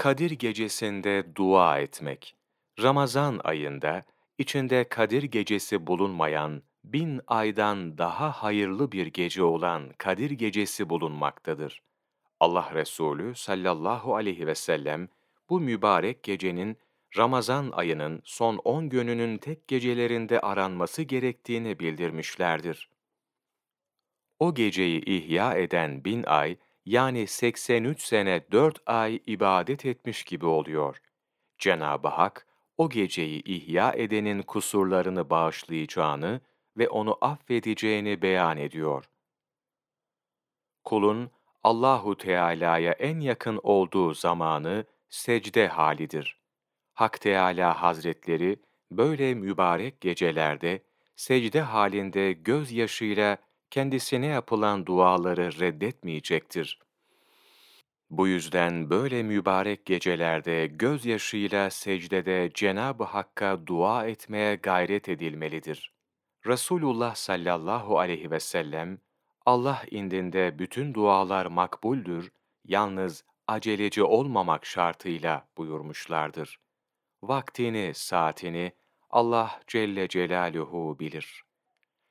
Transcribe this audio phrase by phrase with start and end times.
[0.00, 2.36] Kadir gecesinde dua etmek.
[2.82, 4.04] Ramazan ayında
[4.38, 11.82] içinde Kadir gecesi bulunmayan, bin aydan daha hayırlı bir gece olan Kadir gecesi bulunmaktadır.
[12.40, 15.08] Allah Resulü sallallahu aleyhi ve sellem
[15.50, 16.78] bu mübarek gecenin
[17.16, 22.90] Ramazan ayının son 10 gününün tek gecelerinde aranması gerektiğini bildirmişlerdir.
[24.38, 26.56] O geceyi ihya eden bin ay,
[26.86, 30.96] yani 83 sene 4 ay ibadet etmiş gibi oluyor.
[31.58, 32.46] Cenab-ı Hak,
[32.78, 36.40] o geceyi ihya edenin kusurlarını bağışlayacağını
[36.76, 39.04] ve onu affedeceğini beyan ediyor.
[40.84, 41.30] Kulun,
[41.62, 46.40] Allahu Teala'ya en yakın olduğu zamanı secde halidir.
[46.94, 48.56] Hak Teala Hazretleri
[48.90, 50.82] böyle mübarek gecelerde
[51.16, 53.36] secde halinde gözyaşıyla
[53.70, 56.78] kendisine yapılan duaları reddetmeyecektir.
[58.10, 65.92] Bu yüzden böyle mübarek gecelerde gözyaşıyla secdede Cenab-ı Hakk'a dua etmeye gayret edilmelidir.
[66.46, 68.98] Resulullah sallallahu aleyhi ve sellem,
[69.46, 72.32] Allah indinde bütün dualar makbuldür,
[72.64, 76.60] yalnız aceleci olmamak şartıyla buyurmuşlardır.
[77.22, 78.72] Vaktini, saatini
[79.10, 81.49] Allah Celle Celaluhu bilir.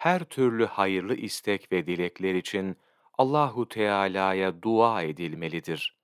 [0.00, 2.76] Her türlü hayırlı istek ve dilekler için
[3.18, 5.96] Allahu Teala'ya dua edilmelidir.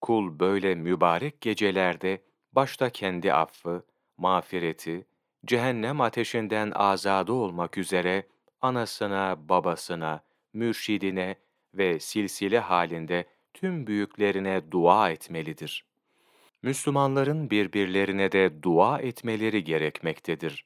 [0.00, 3.84] Kul böyle mübarek gecelerde başta kendi affı,
[4.16, 5.06] mağfireti,
[5.44, 8.26] cehennem ateşinden azade olmak üzere
[8.60, 11.36] anasına, babasına, mürşidine
[11.74, 13.24] ve silsile halinde
[13.54, 15.84] tüm büyüklerine dua etmelidir.
[16.62, 20.64] Müslümanların birbirlerine de dua etmeleri gerekmektedir.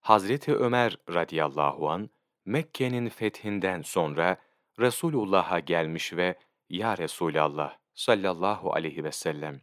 [0.00, 2.10] Hazreti Ömer radıyallahu an
[2.46, 4.36] Mekke'nin fethinden sonra
[4.80, 6.38] Resulullah'a gelmiş ve
[6.70, 9.60] "Ya Resulallah sallallahu aleyhi ve sellem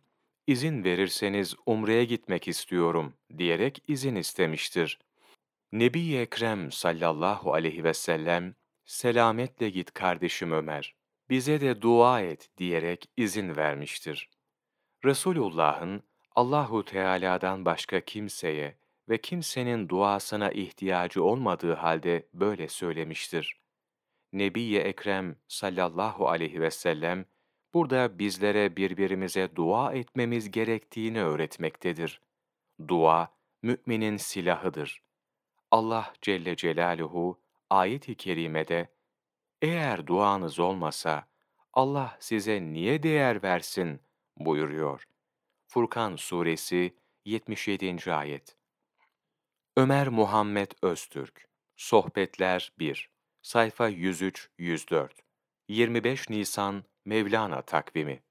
[0.47, 4.99] izin verirseniz umreye gitmek istiyorum." diyerek izin istemiştir.
[5.71, 8.55] Nebi Ekrem sallallahu aleyhi ve sellem
[8.85, 10.95] "Selametle git kardeşim Ömer.
[11.29, 14.29] Bize de dua et." diyerek izin vermiştir.
[15.05, 16.03] Resulullah'ın
[16.35, 18.77] Allahu Teala'dan başka kimseye
[19.09, 23.59] ve kimsenin duasına ihtiyacı olmadığı halde böyle söylemiştir.
[24.33, 27.25] Nebi Ekrem sallallahu aleyhi ve sellem
[27.73, 32.21] burada bizlere birbirimize dua etmemiz gerektiğini öğretmektedir.
[32.87, 35.03] Dua müminin silahıdır.
[35.71, 37.39] Allah Celle Celaluhu
[37.69, 38.87] ayet-i kerimede
[39.61, 41.27] eğer duanız olmasa
[41.73, 44.01] Allah size niye değer versin
[44.37, 45.07] buyuruyor.
[45.67, 46.93] Furkan suresi
[47.25, 48.13] 77.
[48.13, 48.57] ayet.
[49.77, 53.09] Ömer Muhammed Öztürk Sohbetler 1
[53.41, 55.09] Sayfa 103-104
[55.67, 58.23] 25 Nisan Mevlana takvimi